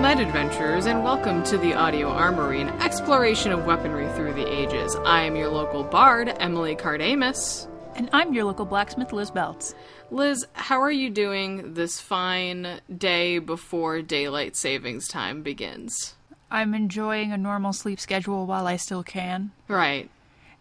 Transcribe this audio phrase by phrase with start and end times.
[0.00, 4.94] Well adventurers, and welcome to the Audio Armory, an exploration of weaponry through the ages.
[5.04, 7.66] I am your local bard, Emily Cardamus.
[7.96, 9.74] And I'm your local blacksmith, Liz Belts.
[10.12, 16.14] Liz, how are you doing this fine day before daylight savings time begins?
[16.48, 20.08] I'm enjoying a normal sleep schedule while I still can, Right.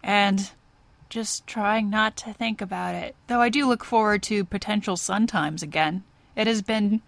[0.03, 0.49] and
[1.09, 3.15] just trying not to think about it.
[3.27, 6.03] Though I do look forward to potential sun times again.
[6.35, 7.01] It has been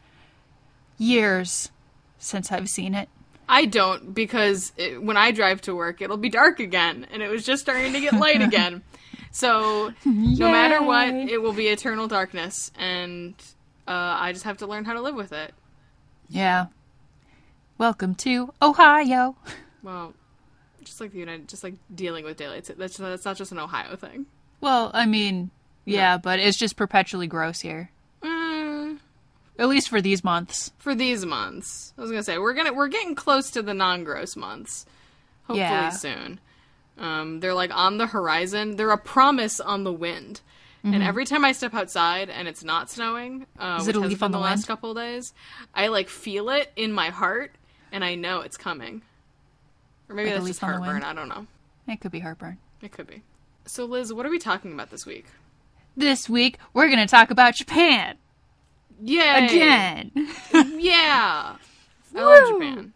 [1.00, 1.72] years
[2.20, 3.10] since I've seen it.
[3.48, 7.30] I don't because it, when I drive to work, it'll be dark again, and it
[7.30, 8.84] was just starting to get light again.
[9.32, 13.34] So no matter what, it will be eternal darkness, and
[13.88, 15.54] uh, I just have to learn how to live with it.
[16.30, 16.68] Yeah.
[17.80, 19.36] Welcome to Ohio.
[19.82, 20.14] Well,
[20.84, 22.70] just like the United, just like dealing with daylight.
[22.78, 24.26] That's that's not just an Ohio thing.
[24.62, 25.50] Well, I mean,
[25.86, 27.90] yeah, but it's just perpetually gross here.
[29.60, 30.72] At least for these months.
[30.80, 34.36] for these months, I was gonna say we're gonna we're getting close to the non-gross
[34.36, 34.86] months.
[35.44, 35.90] Hopefully Yeah.
[35.90, 36.40] soon.
[36.98, 38.76] Um, they're like on the horizon.
[38.78, 40.42] They're a promise on the wind.
[40.82, 43.82] And every time I step outside and it's not snowing, uh, Mm-hmm.
[43.82, 45.34] Is it a leaf on the the last couple of days,
[45.76, 47.52] I like feel it in my heart,
[47.92, 49.02] and I know it's coming.
[50.08, 51.04] Or maybe Like that's just heartburn.
[51.04, 51.48] I don't know.
[51.86, 52.60] It could be heartburn.
[52.82, 53.24] It could be.
[53.66, 55.26] So, Liz, what are we talking about this week?
[55.98, 58.18] This week, we're going to talk about Japan.
[59.02, 59.46] Yay!
[59.46, 60.12] Again.
[60.78, 61.56] Yeah!
[62.16, 62.94] I love Japan.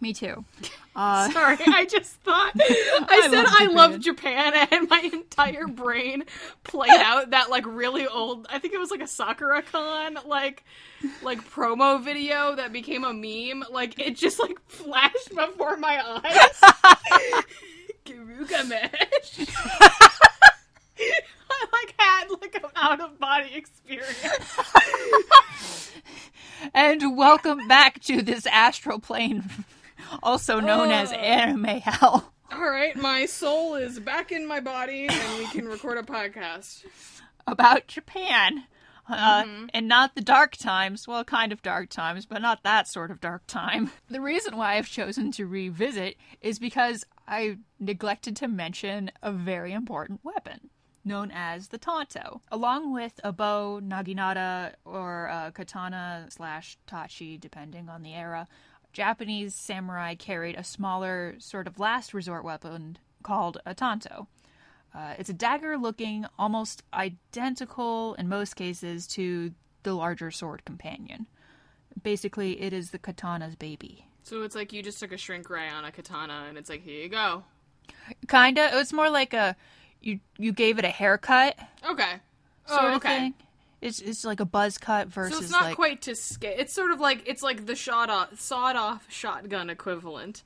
[0.00, 0.44] Me too.
[0.94, 6.24] Uh, Sorry, I just thought I, said love I love Japan, and my entire brain
[6.64, 8.46] played out that like really old.
[8.50, 10.64] I think it was like a Sakura Con like
[11.22, 13.64] like promo video that became a meme.
[13.70, 16.60] Like it just like flashed before my eyes.
[18.04, 19.48] Gilgamesh.
[21.50, 25.90] I like had like an out of body experience.
[26.74, 29.44] and welcome back to this astral plane,
[30.22, 31.16] also known as Uh.
[31.16, 32.32] anime hell.
[32.52, 36.84] All right, my soul is back in my body, and we can record a podcast.
[37.46, 38.64] About Japan.
[39.08, 39.64] Uh, Mm-hmm.
[39.74, 41.08] And not the dark times.
[41.08, 43.90] Well, kind of dark times, but not that sort of dark time.
[44.08, 49.72] The reason why I've chosen to revisit is because I neglected to mention a very
[49.72, 50.70] important weapon
[51.04, 57.88] known as the tanto, Along with a bow, naginata, or a katana slash tachi, depending
[57.88, 58.46] on the era,
[58.92, 64.28] Japanese samurai carried a smaller, sort of last resort weapon called a tanto.
[64.94, 69.52] Uh, it's a dagger looking almost identical in most cases to
[69.82, 71.26] the larger sword companion.
[72.02, 74.06] Basically, it is the katana's baby.
[74.24, 76.82] So it's like you just took a shrink ray on a katana, and it's like,
[76.82, 77.44] here you go.
[78.28, 78.70] Kinda.
[78.74, 79.56] It's more like a
[80.02, 81.56] you you gave it a haircut
[81.88, 82.12] Okay.
[82.66, 83.18] sort oh, of okay.
[83.18, 83.34] thing.
[83.80, 86.54] It's it's like a buzz cut versus So it's not like quite to scale.
[86.56, 90.42] It's sort of like it's like the shot off, sawed off shotgun equivalent.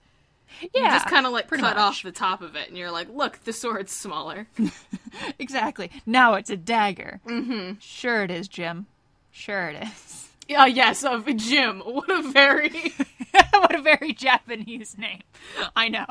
[0.60, 1.76] yeah, You just kind of like cut much.
[1.76, 4.46] off the top of it, and you're like, look, the sword's smaller.
[5.38, 5.90] exactly.
[6.06, 7.20] Now it's a dagger.
[7.26, 7.74] Mm-hmm.
[7.80, 8.86] Sure it is, Jim.
[9.32, 10.28] Sure it is.
[10.48, 11.80] Yeah, yes, of Jim.
[11.80, 12.70] What a very
[13.50, 15.22] what a very Japanese name.
[15.74, 16.06] I know.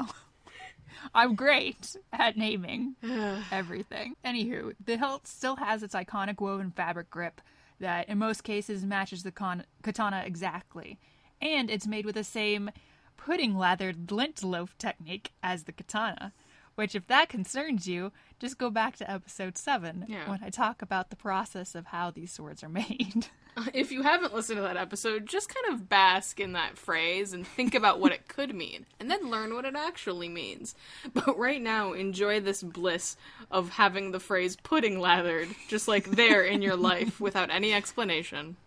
[1.14, 2.96] I'm great at naming
[3.52, 4.16] everything.
[4.24, 7.42] Anywho, the hilt still has its iconic woven fabric grip
[7.80, 10.98] that in most cases matches the con- katana exactly.
[11.42, 12.72] And it's made with the same
[13.18, 16.32] pudding lathered lint loaf technique as the katana.
[16.76, 20.30] Which, if that concerns you, just go back to episode 7 Yeah.
[20.30, 23.28] when I talk about the process of how these swords are made.
[23.74, 27.46] if you haven't listened to that episode, just kind of bask in that phrase and
[27.48, 30.76] think about what it could mean, and then learn what it actually means.
[31.14, 33.18] But right now, enjoy this bliss
[33.52, 38.58] of having the phrase pudding lathered just like there in your life without any explanation.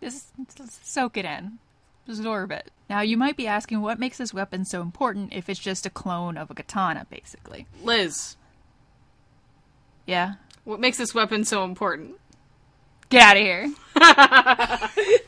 [0.00, 1.58] Just, just soak it in.
[2.08, 2.70] Absorb it.
[2.90, 5.90] Now, you might be asking what makes this weapon so important if it's just a
[5.90, 7.66] clone of a katana, basically.
[7.82, 8.36] Liz,
[10.06, 10.34] Yeah?
[10.64, 12.14] what makes this weapon so important?
[13.12, 13.70] Get out of here.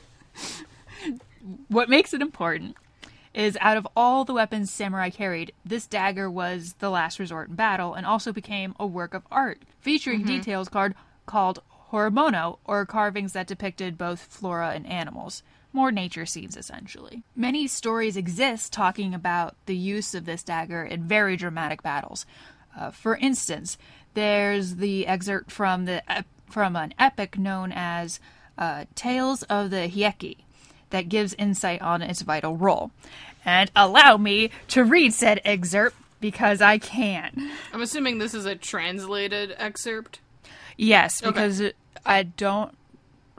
[1.69, 2.79] what makes it important
[3.35, 7.57] is out of all the weapons samurai carried, this dagger was the last resort in
[7.57, 10.95] battle and also became a work of art, featuring details called,
[11.27, 11.61] called
[11.93, 15.43] horimono, or carvings that depicted both flora and animals.
[15.71, 17.23] More nature scenes, essentially.
[17.37, 22.25] Many stories exist talking about the use of this dagger in very dramatic battles.
[22.75, 23.77] Uh, for instance,
[24.15, 26.03] there's the excerpt from the
[26.51, 28.21] from an epic known as
[28.59, 30.39] uh, Tales of the Heike
[30.91, 32.91] that gives insight on its vital role.
[33.45, 37.51] And allow me to read said excerpt because I can.
[37.73, 40.21] I'm assuming this is a translated excerpt.
[40.77, 41.77] Yes, because it-
[42.07, 42.77] I don't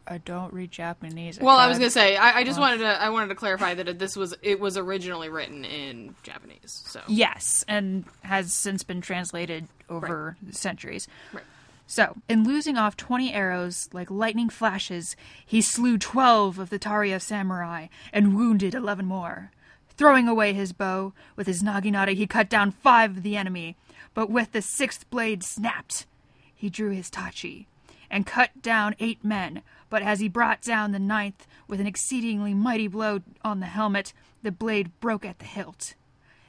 [0.08, 1.40] I don't read Japanese.
[1.40, 3.88] Well, I was gonna say I, I just wanted to I wanted to clarify that
[3.88, 6.84] it, this was it was originally written in Japanese.
[6.86, 11.08] So Yes, and has since been translated over centuries.
[11.34, 11.44] Right.
[11.88, 15.16] So, in losing off 20 arrows like lightning flashes,
[15.46, 19.52] he slew 12 of the Taira samurai and wounded 11 more.
[19.90, 23.78] Throwing away his bow, with his naginata he cut down five of the enemy,
[24.14, 26.06] but with the sixth blade snapped,
[26.54, 27.68] he drew his tachi
[28.10, 29.62] and cut down eight men.
[29.90, 34.12] But as he brought down the ninth with an exceedingly mighty blow on the helmet,
[34.42, 35.96] the blade broke at the hilt.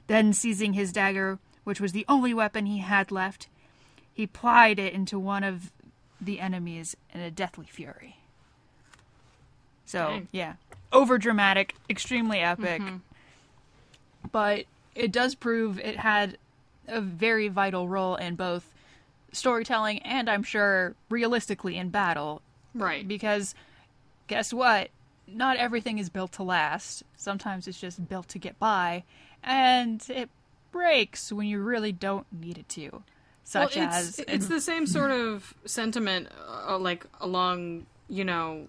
[0.07, 3.49] Then, seizing his dagger, which was the only weapon he had left,
[4.17, 5.71] he plied it into one of
[6.19, 8.17] the enemies in a deathly fury.
[9.85, 10.29] So, Dang.
[10.33, 10.55] yeah,
[10.91, 12.81] over dramatic, extremely epic.
[12.81, 12.97] Mm-hmm.
[14.33, 14.65] But
[14.95, 16.39] it does prove it had
[16.89, 18.73] a very vital role in both
[19.33, 22.41] storytelling and I'm sure realistically in battle
[22.75, 23.07] right.
[23.07, 23.55] because
[24.29, 24.89] guess what?
[25.29, 27.03] Not everything is built to last.
[27.17, 29.03] Sometimes it's just built to get by,
[29.43, 30.31] and it
[30.73, 33.03] breaks when you really don't need it to.
[33.49, 36.29] Such well, as it's, it's the same sort of sentiment,
[36.69, 38.69] uh, like along you know,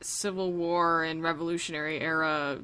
[0.00, 2.58] Civil War and Revolutionary era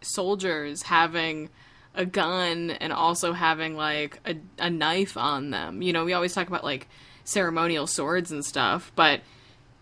[0.00, 1.50] soldiers having
[1.94, 5.82] a gun and also having like a, a knife on them.
[5.82, 6.88] You know, we always talk about like
[7.24, 9.20] ceremonial swords and stuff, but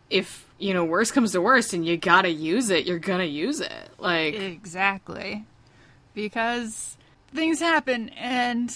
[0.08, 3.60] if you know worst comes to worst and you gotta use it, you're gonna use
[3.60, 3.90] it.
[3.98, 5.44] Like exactly
[6.14, 6.96] because
[7.34, 8.74] things happen, and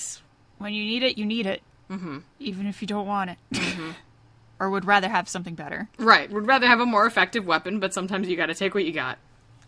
[0.59, 2.19] when you need it, you need it, mm-hmm.
[2.39, 3.39] even if you don't want it,
[4.61, 5.89] or would rather have something better.
[5.99, 8.93] right, would rather have a more effective weapon, but sometimes you gotta take what you
[8.93, 9.19] got.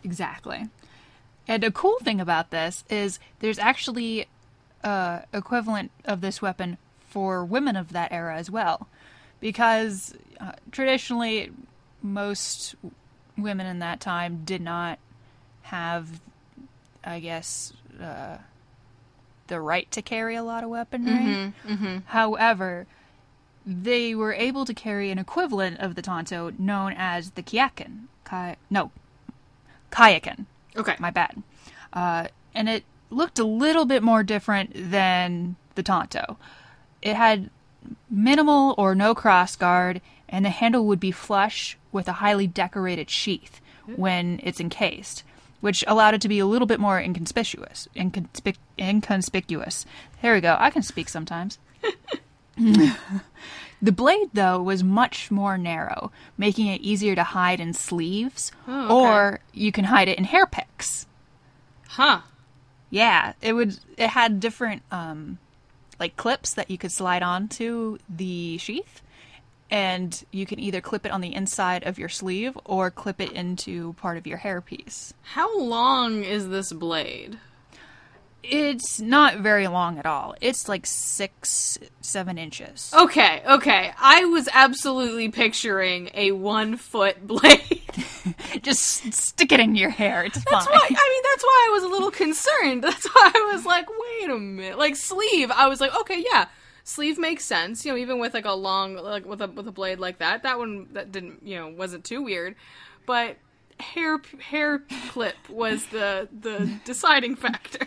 [0.03, 0.67] Exactly.
[1.47, 4.27] And a cool thing about this is there's actually
[4.83, 6.77] uh, equivalent of this weapon
[7.09, 8.87] for women of that era as well,
[9.39, 11.51] because uh, traditionally
[12.01, 12.75] most
[13.37, 14.99] women in that time did not
[15.63, 16.21] have,
[17.03, 18.37] I guess, uh,
[19.47, 21.11] the right to carry a lot of weaponry.
[21.11, 21.97] Mm-hmm, mm-hmm.
[22.05, 22.87] However,
[23.65, 28.05] they were able to carry an equivalent of the tanto known as the kyakin.
[28.23, 28.91] Kai- no,
[29.91, 30.45] kayakin.
[30.75, 30.95] Okay.
[30.99, 31.41] My bad.
[31.91, 36.37] Uh, and it looked a little bit more different than the tanto.
[37.01, 37.49] It had
[38.09, 43.09] minimal or no cross guard, and the handle would be flush with a highly decorated
[43.09, 43.93] sheath hmm.
[43.93, 45.23] when it's encased,
[45.63, 47.87] which allowed it to be a little bit more inconspicuous.
[47.95, 49.85] Inconspic- inconspicuous.
[50.21, 50.57] There we go.
[50.59, 51.57] I can speak sometimes.
[53.81, 58.85] The blade, though, was much more narrow, making it easier to hide in sleeves, Oh,
[58.85, 58.93] okay.
[58.93, 61.05] or you can hide it in hair picks.
[61.89, 62.21] Huh.
[62.89, 63.77] Yeah, it would.
[63.97, 65.37] It had different, um,
[65.99, 69.01] like clips that you could slide onto the sheath,
[69.73, 73.31] and you can either clip it on the inside of your sleeve or clip it
[73.31, 75.13] into part of your hairpiece.
[75.23, 77.39] How long is this blade?
[78.43, 80.35] It's not very long at all.
[80.41, 82.93] It's like six, seven inches.
[82.93, 83.91] Okay, okay.
[83.97, 87.81] I was absolutely picturing a one foot blade.
[88.61, 90.23] Just stick it in your hair.
[90.23, 90.71] It's That's fine.
[90.71, 90.85] why.
[90.87, 92.83] I mean, that's why I was a little concerned.
[92.83, 94.77] That's why I was like, wait a minute.
[94.77, 96.45] Like sleeve, I was like, okay, yeah,
[96.83, 97.85] sleeve makes sense.
[97.85, 100.43] You know, even with like a long, like with a with a blade like that,
[100.43, 102.55] that one that didn't, you know, wasn't too weird.
[103.05, 103.37] But
[103.79, 107.85] hair hair clip was the the deciding factor.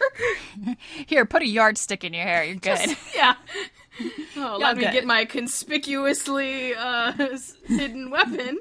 [1.07, 2.45] Here, put a yardstick in your hair.
[2.45, 2.97] You're good.
[3.15, 3.35] yeah.
[4.37, 4.93] Oh, let me good.
[4.93, 7.12] get my conspicuously uh,
[7.67, 8.59] hidden weapon.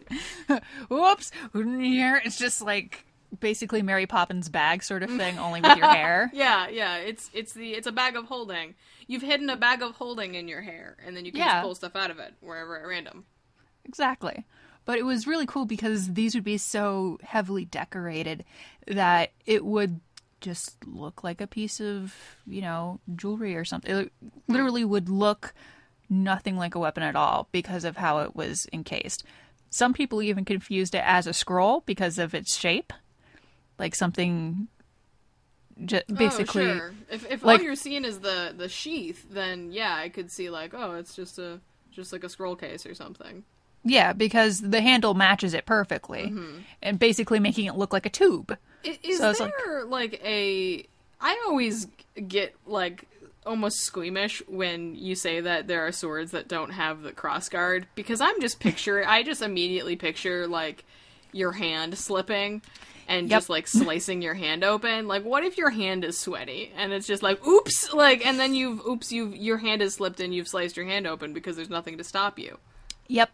[0.89, 1.31] Whoops.
[1.53, 3.04] Here, it's just like
[3.39, 6.29] basically Mary Poppins bag sort of thing, only with your hair.
[6.33, 6.97] Yeah, yeah.
[6.97, 8.75] It's it's the it's a bag of holding.
[9.07, 11.53] You've hidden a bag of holding in your hair, and then you can Yeah.
[11.53, 13.25] just pull stuff out of it wherever at random.
[13.85, 14.45] Exactly.
[14.85, 18.45] But it was really cool because these would be so heavily decorated
[18.87, 19.99] that it would
[20.41, 22.13] just look like a piece of,
[22.45, 23.95] you know, jewelry or something.
[23.95, 24.11] It
[24.47, 25.53] literally would look
[26.07, 29.23] nothing like a weapon at all because of how it was encased.
[29.71, 32.93] Some people even confused it as a scroll because of its shape.
[33.77, 34.67] Like something
[35.83, 36.93] ju- oh, basically oh, sure.
[37.11, 40.49] If if like- all you're seeing is the the sheath, then yeah, I could see
[40.49, 41.59] like, oh, it's just a
[41.91, 43.43] just like a scroll case or something.
[43.83, 46.59] Yeah, because the handle matches it perfectly, mm-hmm.
[46.81, 48.57] and basically making it look like a tube.
[48.83, 50.85] I- Is So it's like- there like, a?
[51.21, 51.87] I always
[52.27, 53.05] get like
[53.45, 58.19] almost squeamish when you say that there are swords that don't have the crossguard because
[58.19, 60.83] I'm just picture I just immediately picture like
[61.31, 62.63] your hand slipping
[63.07, 63.37] and Yep.
[63.37, 65.07] just like slicing your hand open.
[65.07, 68.53] Like what if your hand is sweaty and it's just like oops like and then
[68.53, 71.69] you've oops you've your hand has slipped and you've sliced your hand open because there's
[71.69, 72.57] nothing to stop you.
[73.07, 73.31] Yep.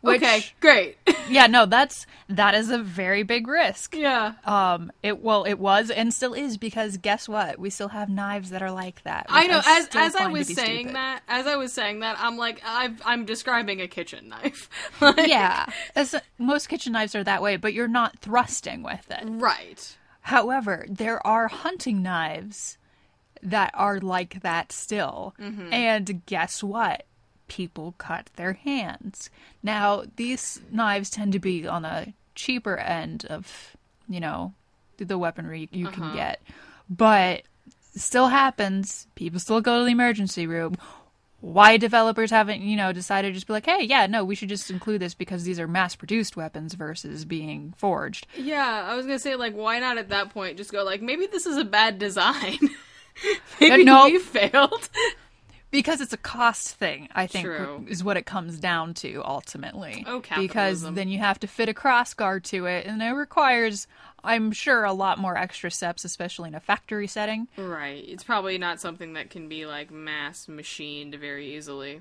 [0.00, 0.96] Which, okay, great.
[1.28, 3.96] yeah, no, that's that is a very big risk.
[3.96, 4.34] yeah.
[4.44, 7.58] Um, it well, it was and still is because guess what?
[7.58, 9.26] We still have knives that are like that.
[9.28, 9.60] I know.
[9.66, 10.94] As as I was saying stupid.
[10.94, 14.70] that, as I was saying that, I'm like, I've, I'm describing a kitchen knife.
[15.00, 19.24] Like- yeah, as, most kitchen knives are that way, but you're not thrusting with it.
[19.24, 19.96] Right.
[20.22, 22.78] However, there are hunting knives
[23.42, 25.34] that are like that still.
[25.40, 25.72] Mm-hmm.
[25.72, 27.04] And guess what?
[27.48, 29.30] People cut their hands.
[29.62, 33.76] Now, these knives tend to be on the cheaper end of,
[34.08, 34.52] you know,
[34.98, 35.94] the weaponry you Uh-huh.
[35.96, 36.40] can get.
[36.88, 37.42] But
[37.96, 39.06] still happens.
[39.14, 40.76] People still go to the emergency room.
[41.40, 44.48] Why developers haven't, you know, decided to just be like, hey, yeah, no, we should
[44.48, 48.26] just include this because these are mass produced weapons versus being forged.
[48.36, 51.26] Yeah, I was gonna say like, why not at that point just go like, maybe
[51.26, 52.58] this is a bad design.
[53.60, 54.06] maybe no.
[54.06, 54.88] we failed.
[55.70, 57.84] because it's a cost thing i think True.
[57.88, 60.46] is what it comes down to ultimately Oh, capitalism.
[60.46, 63.86] because then you have to fit a crossguard to it and it requires
[64.24, 68.04] i'm sure a lot more extra steps especially in a factory setting Right.
[68.06, 72.00] It's probably not something that can be like mass machined very easily.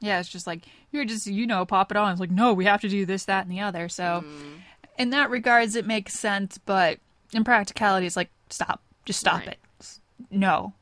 [0.00, 2.64] yeah it's just like you're just you know pop it on it's like no we
[2.66, 4.60] have to do this that and the other so Mm.
[4.98, 6.98] in that regards it makes sense but
[7.32, 9.56] in practicality it's like stop just stop Right.
[9.80, 9.98] it
[10.30, 10.72] no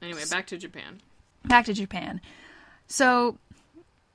[0.00, 1.00] Anyway, back to Japan.
[1.44, 2.20] Back to Japan.
[2.86, 3.38] So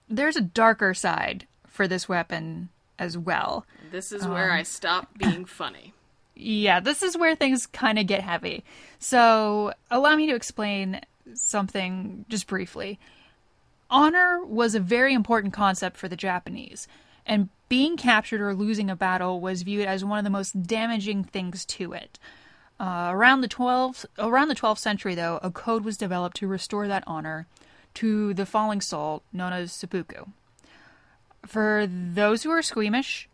[0.10, 2.70] there's a darker side for this weapon
[3.00, 3.66] as well.
[3.92, 4.58] This is where Um.
[4.58, 5.94] I stop being funny.
[6.36, 8.64] Yeah, this is where things kind of get heavy.
[9.00, 11.02] So allow me to explain
[11.34, 13.00] something just briefly.
[13.90, 16.88] Honor was a very important concept for the Japanese,
[17.26, 21.24] and being captured or losing a battle was viewed as one of the most damaging
[21.24, 22.20] things to it.
[22.80, 26.88] Uh, around the 12th, around the 12th century, though, a code was developed to restore
[26.88, 27.48] that honor
[27.96, 30.26] to the falling soul, known as seppuku.
[31.46, 33.28] For those who are squeamish,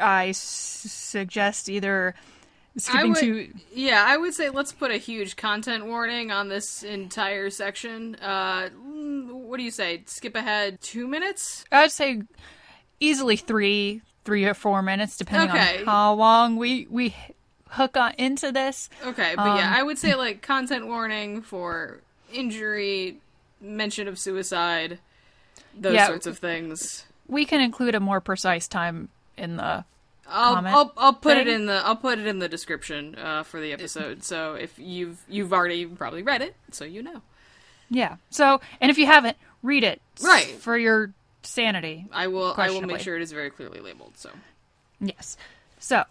[0.00, 2.14] I s- suggest either
[2.76, 6.82] skipping would- to Yeah, I would say let's put a huge content warning on this
[6.82, 8.14] entire section.
[8.16, 10.02] Uh, what do you say?
[10.06, 11.64] Skip ahead two minutes?
[11.72, 12.22] I would say
[13.00, 15.80] easily three, three or four minutes, depending Okay.
[15.80, 17.14] on how long we we
[17.70, 18.88] hook on into this.
[19.04, 21.98] Okay, but yeah, Um, I would say like content warning for
[22.32, 23.18] injury,
[23.60, 24.98] mention of suicide,
[25.74, 26.06] those Yeah.
[26.06, 27.04] sorts of things.
[27.26, 29.84] We can include a more precise time in the.
[30.30, 33.60] I'll, I'll I'll put it in the I'll put it in the description uh, for
[33.60, 34.24] the episode.
[34.24, 37.22] So if you've you've already probably read it, so you know.
[37.88, 38.16] Yeah.
[38.28, 40.02] So, and if you haven't, read it.
[40.22, 40.46] Right.
[40.60, 42.04] For your sanity.
[42.12, 44.12] I will I will make sure it is very clearly labeled.
[44.16, 44.30] So
[45.00, 45.38] Yes.
[45.78, 46.04] So,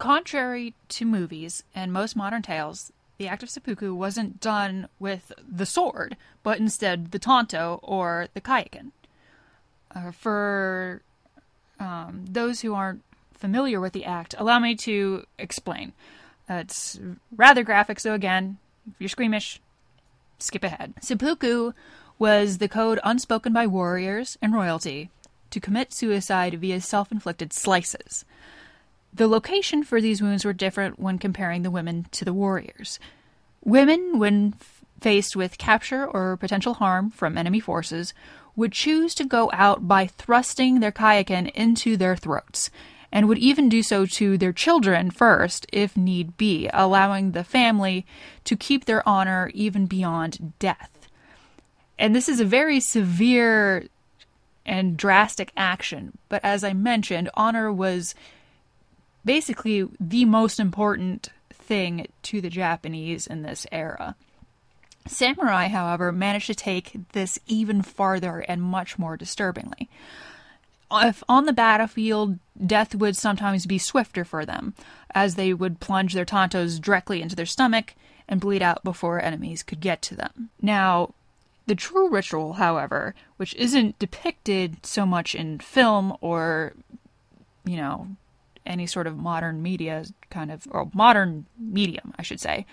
[0.00, 5.66] contrary to movies and most modern tales, the act of seppuku wasn't done with the
[5.66, 8.90] sword, but instead the tanto or the kayakin.
[9.94, 11.02] Uh, for
[11.78, 13.02] um, those who aren't
[13.34, 15.92] familiar with the act, allow me to explain.
[16.48, 16.98] Uh, it's
[17.36, 18.56] rather graphic, so again,
[18.90, 19.60] if you're squeamish,
[20.38, 20.94] skip ahead.
[21.00, 21.72] Seppuku
[22.18, 25.10] was the code unspoken by warriors and royalty
[25.50, 28.24] to commit suicide via self inflicted slices.
[29.12, 32.98] The location for these wounds were different when comparing the women to the warriors.
[33.64, 38.14] Women, when f- faced with capture or potential harm from enemy forces,
[38.56, 42.70] would choose to go out by thrusting their kayakin into their throats,
[43.12, 48.06] and would even do so to their children first, if need be, allowing the family
[48.44, 51.08] to keep their honor even beyond death.
[51.98, 53.86] And this is a very severe
[54.64, 58.14] and drastic action, but as I mentioned, honor was
[59.24, 64.16] basically the most important thing to the Japanese in this era.
[65.06, 69.88] Samurai, however, managed to take this even farther and much more disturbingly.
[70.92, 74.74] If on the battlefield, death would sometimes be swifter for them,
[75.14, 77.94] as they would plunge their tantos directly into their stomach
[78.28, 80.50] and bleed out before enemies could get to them.
[80.60, 81.14] Now,
[81.66, 86.72] the true ritual, however, which isn't depicted so much in film or,
[87.64, 88.08] you know,
[88.70, 92.64] any sort of modern media kind of, or modern medium, I should say,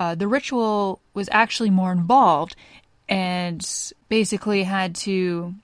[0.00, 2.56] uh, the ritual was actually more involved
[3.08, 3.64] and
[4.08, 5.54] basically had to.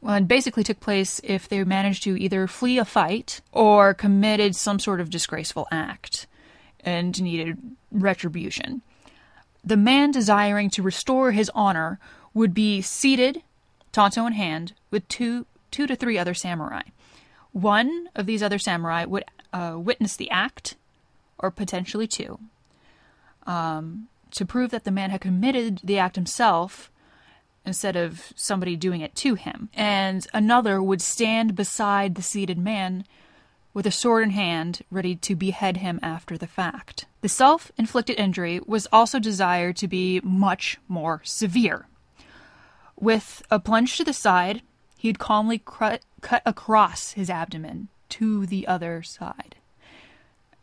[0.00, 4.54] Well, it basically took place if they managed to either flee a fight or committed
[4.54, 6.26] some sort of disgraceful act
[6.80, 7.56] and needed
[7.90, 8.82] retribution.
[9.64, 11.98] The man desiring to restore his honor
[12.34, 13.42] would be seated,
[13.92, 16.82] tanto in hand, with two, two to three other samurai.
[17.54, 20.74] One of these other samurai would uh, witness the act,
[21.38, 22.40] or potentially two,
[23.46, 26.90] um, to prove that the man had committed the act himself,
[27.64, 29.68] instead of somebody doing it to him.
[29.72, 33.04] And another would stand beside the seated man
[33.72, 37.06] with a sword in hand, ready to behead him after the fact.
[37.22, 41.86] The self inflicted injury was also desired to be much more severe.
[42.98, 44.62] With a plunge to the side,
[44.98, 49.56] he'd calmly cru- cut across his abdomen to the other side.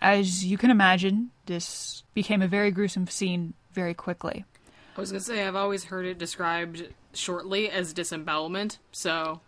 [0.02, 4.44] As you can imagine, this became a very gruesome scene very quickly.
[4.98, 9.40] I was gonna say I've always heard it described shortly as disembowelment, so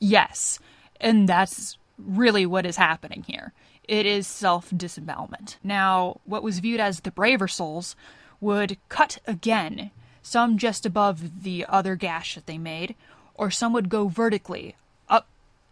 [0.00, 0.58] Yes,
[1.00, 3.52] and that's really what is happening here.
[3.84, 5.58] It is self disembowelment.
[5.62, 7.94] Now, what was viewed as the braver souls
[8.40, 9.90] would cut again,
[10.22, 12.94] some just above the other gash that they made,
[13.34, 14.74] or some would go vertically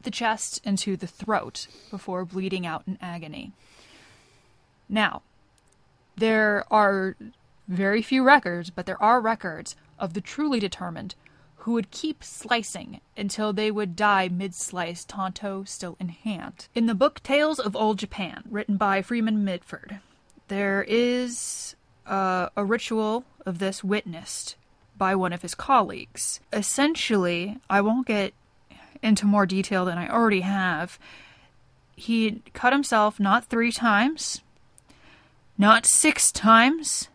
[0.06, 3.52] the chest into the throat before bleeding out in agony.
[4.88, 5.22] Now,
[6.16, 7.16] there are
[7.68, 11.16] very few records, but there are records of the truly determined
[11.56, 16.68] who would keep slicing until they would die mid slice, tanto still in hand.
[16.76, 19.98] In the book Tales of Old Japan, written by Freeman Mitford,
[20.46, 21.74] there is
[22.06, 24.54] uh, a ritual of this witnessed
[24.96, 26.38] by one of his colleagues.
[26.52, 28.32] Essentially, I won't get
[29.06, 30.98] into more detail than I already have.
[31.94, 34.42] He cut himself not three times,
[35.56, 37.08] not six times,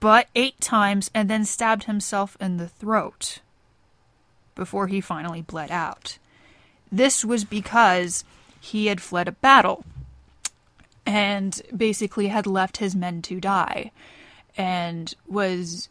[0.00, 3.40] but eight times and then stabbed himself in the throat
[4.54, 6.18] before he finally bled out.
[6.90, 8.24] This was because
[8.60, 9.84] he had fled a battle
[11.04, 13.90] and basically had left his men to die
[14.56, 15.88] and was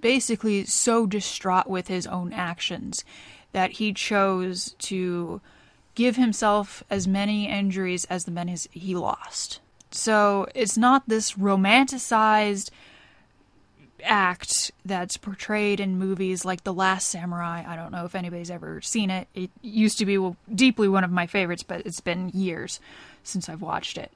[0.00, 3.04] basically so distraught with his own actions
[3.52, 5.40] that he chose to
[5.94, 9.60] give himself as many injuries as the men he lost.
[9.90, 12.70] So it's not this romanticized
[14.04, 17.64] act that's portrayed in movies like The Last Samurai.
[17.66, 19.28] I don't know if anybody's ever seen it.
[19.34, 22.80] It used to be well, deeply one of my favorites, but it's been years
[23.22, 24.12] since I've watched it.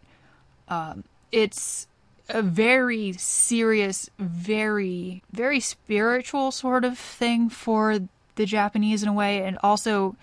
[0.69, 1.89] Um, it's
[2.29, 8.01] a very serious, very, very spiritual sort of thing for
[8.37, 10.17] the Japanese in a way, and also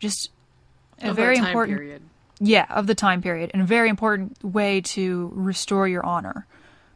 [0.00, 0.30] just
[1.00, 2.02] a of very important period.
[2.40, 6.46] yeah, of the time period, and a very important way to restore your honor,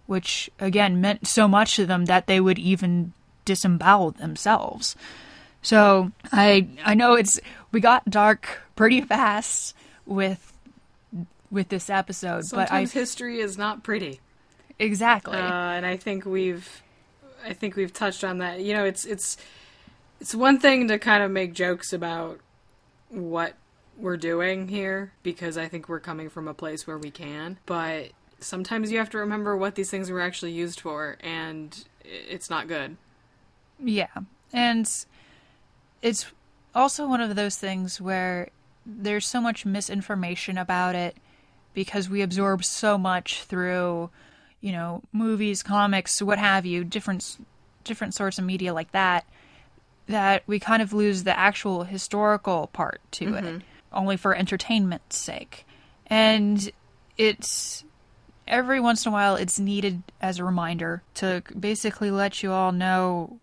[0.07, 3.13] which again meant so much to them that they would even
[3.45, 4.97] disembowel themselves.
[5.63, 7.39] So I I know it's
[7.71, 10.52] we got dark pretty fast with
[11.53, 14.21] with this episode, but I Sometimes history is not pretty.
[14.79, 16.83] exactly uh, and I think we've,
[17.47, 18.61] I think we've touched on that.
[18.61, 19.37] You know, it's it's
[20.21, 22.41] it's one thing to kind of make jokes about
[23.11, 23.55] what
[23.99, 28.13] we're doing here because I think we're coming from a place where we can, but
[28.41, 32.67] sometimes you have to remember what these things were actually used for, and it's not
[32.67, 32.97] good.
[33.79, 34.09] Yeah.
[34.53, 34.91] And
[36.01, 36.27] it's
[36.75, 38.49] also one of those things where
[38.87, 41.17] there's so much misinformation about it
[41.75, 44.11] because we absorb so much through,
[44.61, 47.39] you know, movies, comics, what have you, different
[47.85, 49.27] different sorts of media like that
[50.07, 53.59] that we kind of lose the actual historical part to it mm-hmm.
[53.93, 55.67] only for entertainment's sake.
[56.07, 56.71] And
[57.17, 57.85] it's
[58.47, 62.73] every once in a while it's needed as a reminder to basically let you all
[62.73, 63.39] know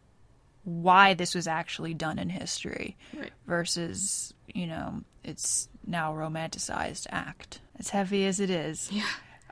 [0.63, 3.31] why this was actually done in history Right.
[3.47, 9.03] versus you know it's now a romanticized act as heavy as it is Yeah.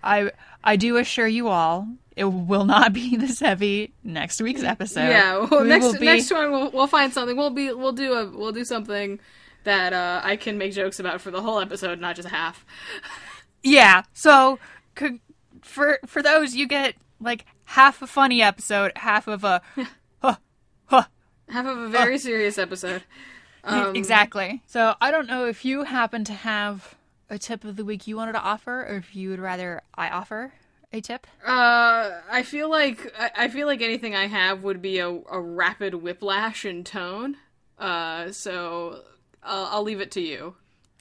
[0.04, 0.32] i
[0.64, 5.46] i do assure you all it will not be this heavy next week's episode yeah.
[5.50, 7.38] Well, We next be- next one we'll we'll find something.
[7.38, 9.20] We'll be we'll do a we'll do something
[9.64, 12.66] that uh, I can make jokes about for the whole episode, not just half.
[13.64, 14.60] yeah so
[14.98, 15.20] c-
[15.62, 19.62] for for those you get like half a funny episode half of a
[20.22, 20.36] huh,
[20.86, 21.04] huh,
[21.50, 23.04] Half of a very serious episode.
[23.64, 24.62] Um, exactly.
[24.68, 26.96] So I don't know if you happen to have
[27.30, 30.10] a tip of the week you wanted to offer, or if you would rather I
[30.10, 30.54] offer
[30.94, 31.28] a tip.
[31.46, 35.96] Uh, I feel like I, feel like anything I have would be a, a rapid
[35.96, 37.36] whiplash in tone.
[37.78, 39.02] Uh, so
[39.44, 40.56] I'll, I'll leave it to you.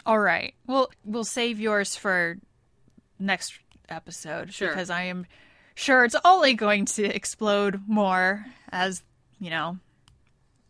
[0.05, 0.55] All right.
[0.67, 2.39] Well, we'll save yours for
[3.19, 3.59] next
[3.89, 4.69] episode Sure.
[4.69, 5.27] because I am
[5.75, 9.03] sure it's only going to explode more as
[9.39, 9.79] you know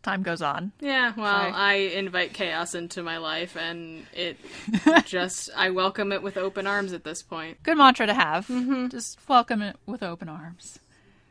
[0.07, 0.71] time goes on.
[0.79, 1.51] Yeah, well, Sorry.
[1.51, 4.37] I invite chaos into my life, and it
[5.05, 7.61] just I welcome it with open arms at this point.
[7.63, 8.47] Good mantra to have.
[8.47, 8.87] Mm-hmm.
[8.87, 10.79] Just welcome it with open arms.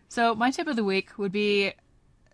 [0.08, 1.72] So, my tip of the week would be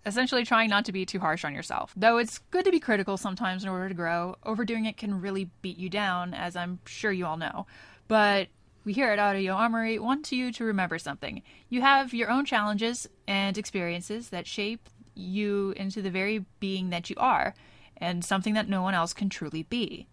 [0.04, 1.92] essentially trying not to be too harsh on yourself.
[1.96, 5.48] Though it's good to be critical sometimes in order to grow, overdoing it can really
[5.62, 7.66] beat you down, as I'm sure you all know.
[8.08, 8.48] But
[8.84, 11.42] we here at Audio Armory want you to remember something.
[11.68, 17.10] You have your own challenges and experiences that shape you into the very being that
[17.10, 17.54] you are,
[17.96, 20.06] and something that no one else can truly be.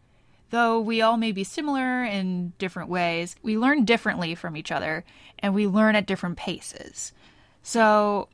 [0.52, 5.04] Though we all may be similar in different ways, we learn differently from each other,
[5.38, 7.14] and we learn at different paces.
[7.62, 8.30] So,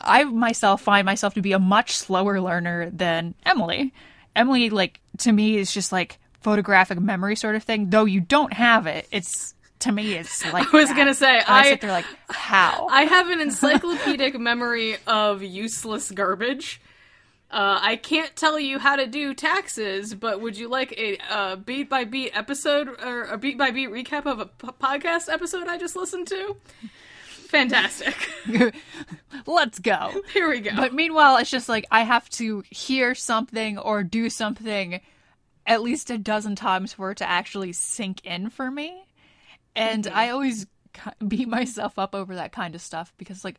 [0.00, 3.92] I myself find myself to be a much slower learner than Emily.
[4.34, 7.90] Emily, like, to me, is just like photographic memory sort of thing.
[7.90, 10.72] Though you don't have it, it's to me, it's like.
[10.72, 10.96] I was that.
[10.96, 12.86] gonna say, And I, I- sit there like, how?
[12.90, 16.80] I have an encyclopedic memory of useless garbage.
[17.52, 21.56] Uh, I can't tell you how to do taxes, but would you like a uh,
[21.56, 25.66] beat by beat episode or a beat by beat recap of a p- podcast episode
[25.66, 26.54] I just listened to?
[27.48, 28.14] Fantastic.
[29.46, 30.12] Let's go.
[30.32, 30.70] Here we go.
[30.76, 35.00] But meanwhile, it's just like I have to hear something or do something
[35.66, 39.02] at least a dozen times for it to actually sink in for me.
[39.76, 40.66] And I always
[41.26, 43.58] beat myself up over that kind of stuff because, like,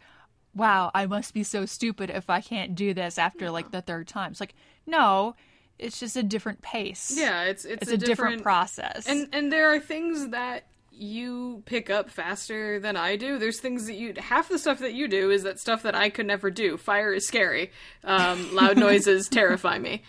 [0.53, 4.07] wow, I must be so stupid if I can't do this after like the third
[4.07, 4.31] time.
[4.31, 5.35] It's like, no,
[5.79, 7.13] it's just a different pace.
[7.17, 9.07] yeah, it's it's, It's a, different, process.
[9.07, 10.65] And and there are things that
[11.01, 13.39] you pick up faster than I do.
[13.39, 16.09] There's things that you half the stuff that you do is that stuff that I
[16.09, 16.77] could never do.
[16.77, 17.71] Fire is scary.
[18.03, 20.03] Um, loud noises terrify me.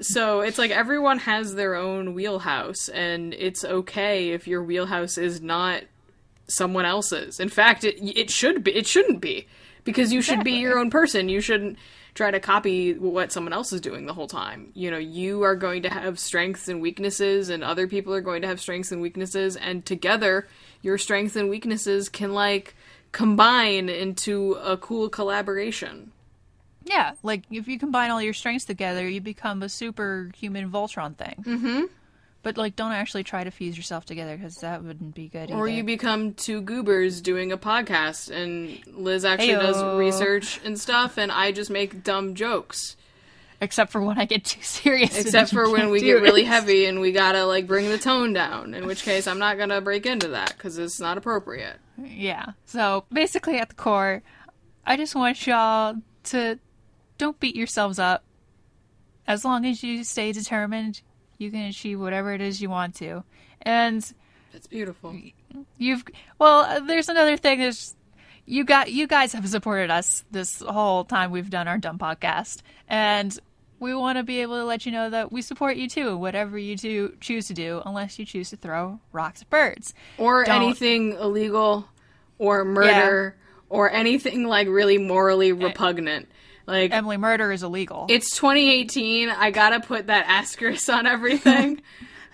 [0.00, 5.40] So it's like everyone has their own wheelhouse, and it's okay if your wheelhouse is
[5.40, 5.82] not
[6.48, 7.40] someone else's.
[7.40, 8.74] In fact, it it should be.
[8.74, 9.48] It shouldn't be
[9.92, 11.28] because you should be your own person.
[11.28, 11.78] You shouldn't
[12.14, 14.70] try to copy what someone else is doing the whole time.
[14.74, 18.42] You know, you are going to have strengths and weaknesses, and other people are going
[18.42, 20.48] to have strengths and weaknesses, and together,
[20.82, 22.74] your strengths and weaknesses can like
[23.12, 26.12] combine into a cool collaboration.
[26.84, 31.44] yeah, like if you combine all your strengths together, you become a superhuman Voltron thing.
[31.46, 31.84] Mm-hmm.
[32.42, 35.50] But like, don't actually try to fuse yourself together because that wouldn't be good.
[35.50, 35.76] Or either.
[35.76, 41.32] you become two goobers doing a podcast, and Liz actually does research and stuff, and
[41.32, 42.96] I just make dumb jokes.
[43.60, 45.18] Except for when I get too serious.
[45.18, 48.72] Except for when we get really heavy and we gotta like bring the tone down.
[48.72, 51.76] In which case, I'm not gonna break into that because it's not appropriate.
[52.00, 52.52] Yeah.
[52.66, 54.22] So basically, at the core,
[54.86, 56.58] I just want y'all to
[57.18, 58.24] don't beat yourselves up.
[59.26, 61.02] As long as you stay determined,
[61.38, 63.24] you can achieve whatever it is you want to.
[63.62, 64.04] And
[64.52, 65.14] It's beautiful.
[65.78, 66.04] you've
[66.38, 67.60] well, there's another thing.
[67.60, 67.94] Is
[68.46, 72.60] you got you guys have supported us this whole time we've done our dumb podcast,
[72.88, 73.38] and
[73.80, 76.58] we want to be able to let you know that we support you too, whatever
[76.58, 79.94] you do choose to do, unless you choose to throw rocks at birds.
[80.18, 81.88] Or Don't- anything illegal,
[82.38, 83.36] or murder,
[83.68, 86.28] or anything like really morally repugnant.
[86.68, 88.04] Like Emily, murder is illegal.
[88.10, 89.30] it's 2018.
[89.30, 91.80] I gotta put that asterisk on everything.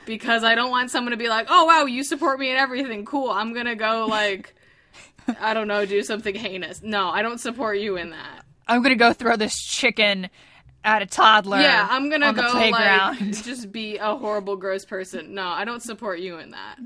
[0.06, 3.06] Because I don't want someone to be like, "Oh wow, you support me in everything.
[3.06, 3.30] Cool.
[3.30, 4.54] I'm gonna go like,
[5.40, 8.44] I don't know, do something heinous." No, I don't support you in that.
[8.68, 10.28] I'm gonna go throw this chicken
[10.84, 11.58] at a toddler.
[11.58, 13.18] Yeah, I'm gonna go playground.
[13.18, 15.32] like just be a horrible, gross person.
[15.32, 16.76] No, I don't support you in that.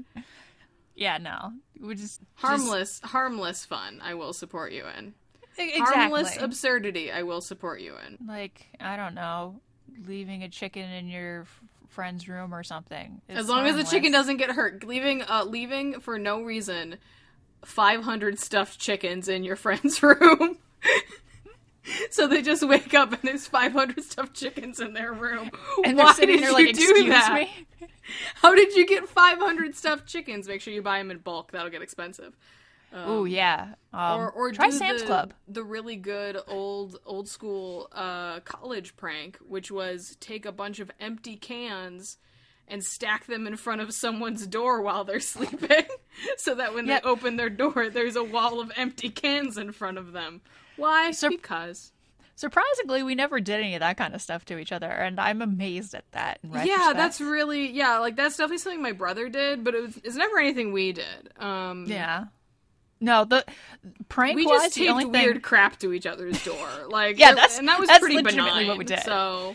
[0.94, 4.00] yeah, no, we just Harmless, harmless fun.
[4.00, 5.14] I will support you in.
[5.58, 5.94] Just- exactly.
[6.00, 7.10] Harmless absurdity.
[7.12, 8.26] I will support you in.
[8.26, 9.60] like I don't know,
[10.06, 11.46] leaving a chicken in your
[11.88, 13.20] friend's room or something.
[13.28, 16.96] It's As long as the chicken doesn't get hurt, leaving uh leaving for no reason
[17.64, 20.58] 500 stuffed chickens in your friend's room.
[22.10, 25.50] so they just wake up and there's 500 stuffed chickens in their room.
[25.84, 27.34] and Why they're sitting did there you like, do "Excuse that?
[27.34, 27.88] me."
[28.36, 30.48] How did you get 500 stuffed chickens?
[30.48, 31.52] Make sure you buy them in bulk.
[31.52, 32.36] That'll get expensive.
[32.92, 33.74] Oh yeah.
[33.92, 35.34] Um, or or try do Sam's the, Club.
[35.46, 40.90] the really good old old school uh, college prank, which was take a bunch of
[41.00, 42.16] empty cans
[42.66, 45.84] and stack them in front of someone's door while they're sleeping,
[46.36, 47.02] so that when Yep.
[47.02, 50.40] they open their door, there's a wall of empty cans in front of them.
[50.76, 51.10] Why?
[51.12, 51.92] So- because
[52.36, 55.42] Surprisingly, we never did any of that kind of stuff to each other, and I'm
[55.42, 56.38] amazed at that.
[56.44, 60.14] Yeah, that's really yeah, like that's definitely something my brother did, but it was it's
[60.14, 61.32] never anything we did.
[61.36, 62.26] Um, yeah.
[63.00, 63.44] No, the
[64.08, 67.68] prank We just taped weird thing, crap to each other's door, like Yeah, that's- and
[67.68, 68.66] that was pretty benign.
[68.66, 69.00] what we did.
[69.04, 69.54] So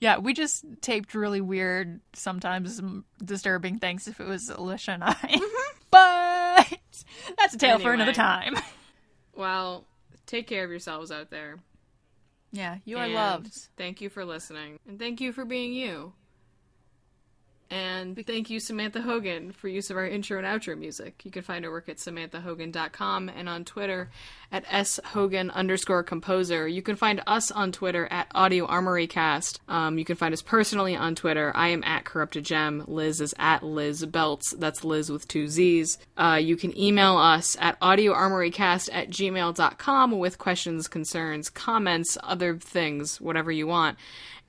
[0.00, 2.80] yeah, we just taped really weird, sometimes
[3.24, 5.40] disturbing things if it was Alicia and I.
[5.90, 6.78] but
[7.38, 8.54] that's a tale for another Mm-hmm.
[8.54, 8.56] Time.
[9.34, 9.84] Well,
[10.24, 11.58] take care of yourselves out there.
[12.52, 13.52] Yeah, you are And loved.
[13.76, 14.78] Thank you for listening.
[14.88, 16.14] And thank you for being you.
[17.68, 21.22] And thank you, Samantha Hogan, for use of our intro and outro music.
[21.24, 24.08] You can find her work at samanthahogan.com and on Twitter
[24.52, 26.68] at shogan underscore composer.
[26.68, 29.60] You can find us on Twitter at Audio Armory Cast.
[29.66, 31.50] Um, you can find us personally on Twitter.
[31.56, 32.84] I am at Corrupted Gem.
[32.86, 34.54] Liz is at Liz Belts.
[34.56, 35.98] That's Liz with two Z's.
[36.16, 43.20] Uh, you can email us at audioarmorycast at gmail.com with questions, concerns, comments, other things,
[43.20, 43.98] whatever you want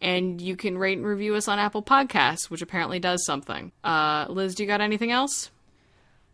[0.01, 3.71] and you can rate and review us on Apple Podcasts, which apparently does something.
[3.83, 5.51] Uh, Liz, do you got anything else?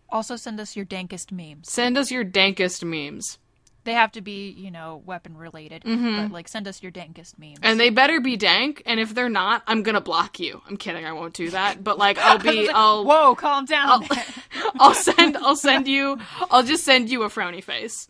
[0.10, 1.72] Also, send us your dankest memes.
[1.72, 3.40] Send us your dankest memes.
[3.86, 7.60] They have to be, you know, weapon related, but like send us your dankest memes.
[7.62, 10.62] And they better be dank, and if they're not, I'm gonna block you.
[10.70, 11.84] I'm kidding, I won't do that.
[11.84, 14.06] But like I'll be I'll Whoa, calm down.
[14.80, 16.18] I'll send I'll send you
[16.50, 18.08] I'll just send you a frowny face.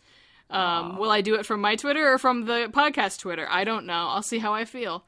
[0.48, 3.46] Um, will I do it from my Twitter or from the podcast Twitter?
[3.50, 4.08] I don't know.
[4.10, 5.04] I'll see how I feel.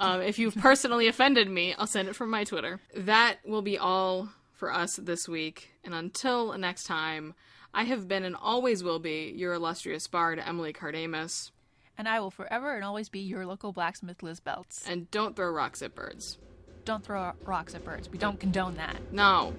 [0.00, 2.80] Um, if you've personally offended me, I'll send it from my Twitter.
[2.96, 5.72] That will be all for us this week.
[5.84, 7.34] And until next time,
[7.74, 11.50] I have been and always will be your illustrious bard, Emily Cardamus.
[11.98, 14.88] And I will forever and always be your local blacksmith, Liz Belts.
[14.88, 16.38] And don't throw rocks at birds.
[16.86, 18.08] Don't throw rocks at birds.
[18.08, 18.96] We don't condone that.
[19.12, 19.52] No.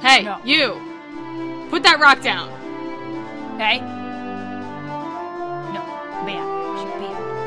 [0.00, 0.40] Hey, no.
[0.44, 1.68] you!
[1.70, 2.48] Put that rock down!
[3.56, 3.78] Hey?
[5.72, 5.80] No.
[6.26, 6.80] Bad.
[6.80, 7.39] Should